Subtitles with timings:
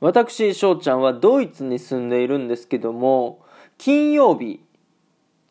[0.00, 3.40] 私、翔ちゃんはドイツに住んでいるんですけども、
[3.78, 4.60] 金曜日、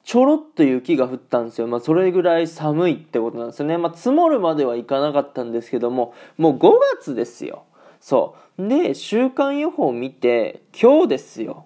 [0.04, 1.68] ちょろっと雪が降ったんですよ。
[1.68, 3.78] まあ、それぐらい寒いってことなんですよね。
[3.80, 7.64] まあ、積もるまではいかなかったんですけども、もう5月ですよ。
[8.00, 8.68] そう。
[8.68, 11.66] で、週間予報見て、今日ですよ。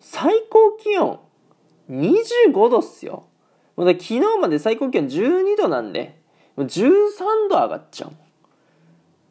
[0.00, 1.20] 最高気温、
[1.90, 3.24] 25度っすよ。
[3.76, 6.18] もう昨日まで最高気温12度なんで、
[6.56, 6.88] もう13
[7.50, 8.12] 度上がっちゃう。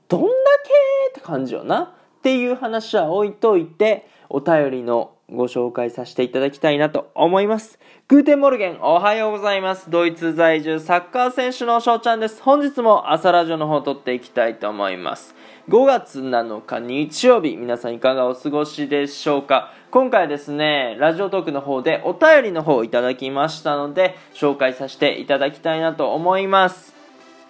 [0.08, 1.96] どんだけって感じよな。
[2.24, 7.80] っていう話は置いといて、お便りのご紹介させていただきたいなと思います。
[8.08, 9.90] Guten Morgen、おはようございます。
[9.90, 12.42] ドイツ在住サッカー選手の翔ちゃんです。
[12.42, 15.36] 本日も朝ラジオの方を撮っていきたいと思います。
[15.68, 26.94] 5月7日日曜日、皆さんいかがお過ごしでしょうか今回ですね、ラジオトークの方でお便りの方をいただきましたので、紹介させていただきたいなと思います。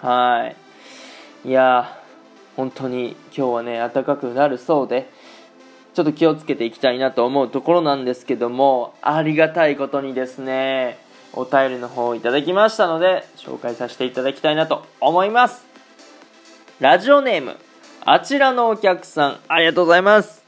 [0.01, 0.51] は
[1.45, 1.49] い。
[1.49, 2.02] いや
[2.55, 5.09] 本当に今日はね、暖かくなるそうで、
[5.93, 10.97] ちょっと気をつけていきたいなと思うところなんですけども、ありがたいことにですね、
[11.33, 15.65] お便りの方をいただきましたので、紹介させていただきたいなと思います。
[16.79, 17.57] ラジオネーム、
[18.05, 20.43] あちらのお客さん、ありがとうございます。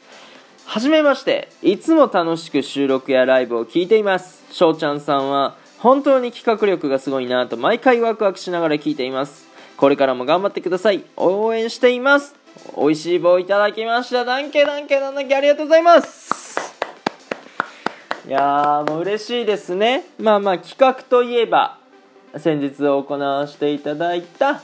[0.66, 4.44] はじめまして、いつも楽しく収録やライブを聞いています。
[4.52, 9.55] しょうちゃんさんは、本当に企画力がすごいなと毎回ワクワクしながら聞いています。
[9.78, 11.04] これからも頑張ってください。
[11.18, 12.36] 応援しています。
[12.78, 14.24] 美味しい棒いただきました。
[14.24, 16.34] ダンケダンケダンケありがとうございます。
[18.28, 20.06] いやー、もう嬉しいですね。
[20.18, 21.78] まあまあ企画といえば、
[22.38, 24.62] 先日行わせていただいた、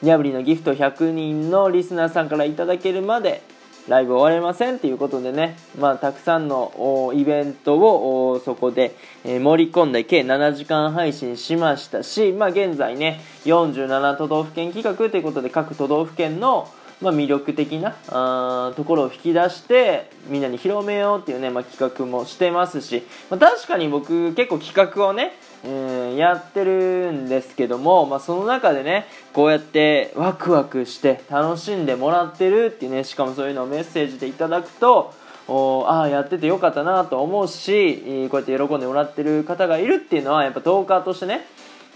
[0.00, 3.42] ニャブリのギフト100人のリスナーさんからいただけるまで、
[3.88, 16.68] ライブ終われませんっていうことでね、まあ、たくさんのイベントをそこで、え、盛り込んで計7時間配信しましたし、まあ、現在ね47都道府県企画ということで各都道府県の、
[17.02, 25.32] まあ、魅力的なあところを引き出してみんなに広めようっていうね、まあ、企画もしてますし、まあ、確かに僕結構企画をね
[25.64, 35.14] うんやってるんですけども、まあ、その中でねこうやってワクワクして楽しんでもらってるっていうねしかもそういうのをメッセージでいただくと
[35.48, 41.46] おああやっててよかったなと思うしこうやって喜んでもらってる方がいるっていうのはやっぱトーカーとしてね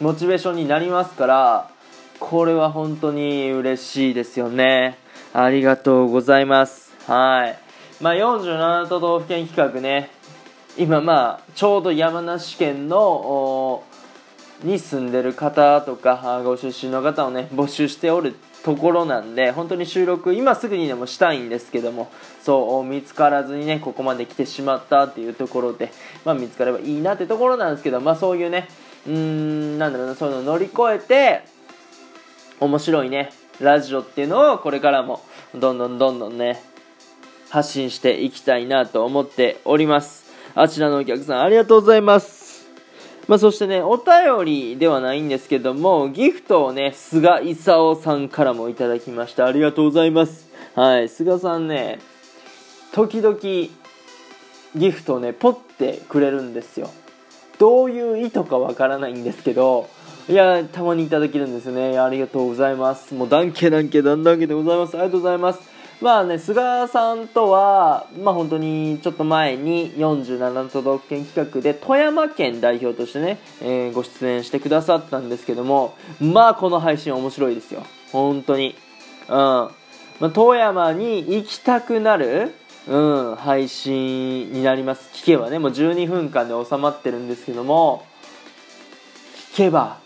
[0.00, 1.70] モチベーションになりますから
[2.18, 4.98] これは本当に嬉しいですよね。
[5.32, 6.94] ありがとうございます。
[7.06, 7.58] はい。
[8.02, 10.10] まあ47都道府県企画ね。
[10.78, 13.82] 今まあちょうど山梨県の
[14.62, 22.10] に住んでる方とかご出身の方をね募集しておるところなんで本当に収録今すぐにでもしたいんですけども
[22.42, 25.92] そう見つからずにねここまで来てしまったっていうところで、
[26.24, 28.68] まあ、見つかればいいなってところなんですけどまあそういうね
[29.06, 31.55] うーんなんだろうなそういうの乗り越えて
[32.60, 35.22] 面白いねラジオっていうのをこれからも
[35.54, 36.62] どんどんどんどんね
[37.50, 40.26] 発信していきたいなと思っております
[40.58, 42.66] あちらのお客さんありがとうございます。
[43.28, 49.44] まあ、そしてね、お便りではないんですけども、ギフトをね、菅勲さんからもいただきました。
[49.44, 50.48] ありがとうございます。
[50.74, 51.98] はい、菅さんね、
[52.92, 56.90] 時々ギフトをね、ポッてくれるんですよ。
[57.58, 59.90] どういう意図かわからないんですけど、
[60.28, 61.98] いや、たまにいただけるんですね。
[61.98, 63.14] ありがとうございます。
[63.14, 64.94] もう、ダンケダンケダンダンケでございます。
[64.94, 65.60] ありがとうございます。
[66.00, 77.82] まあね、菅さんとは、まあ本当にちょっと前に47都道府県企画で富山県代表としてね、えー、ご出演してくださったんですけども、まあこの配信面白いですよ。
[78.12, 78.74] 本当に。
[79.28, 79.34] うん。
[80.18, 82.52] まあ、富山に行きたくなる、
[82.88, 85.08] うん、配信になります。
[85.14, 88.06] 聞けばね、もう12分間で収まってるんですけども、
[89.52, 89.98] 聞けば、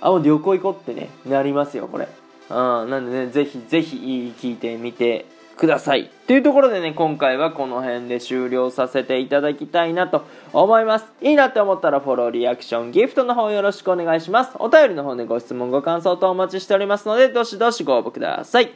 [0.00, 2.08] あ、もう旅行行こうってね、なりますよ、これ。
[2.48, 6.10] うん、なんでね、ぜひぜひ聞いてみてください。
[6.26, 11.06] というところでね、今回はこの辺で終了させていただきたいなと思います。
[11.20, 14.52] いいなって思ったらフォロー、リアクション、ギフトの方よろしくお願いします。
[14.58, 18.70] お便りの方でご質問、ご感想とお待ちしておりますので、どしどしご応募ください。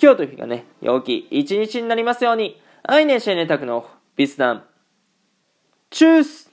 [0.00, 2.60] 今日という日がね、陽気一日になりますように。
[2.88, 4.62] アイネシェネタクのビスダン。
[5.90, 6.45] チュース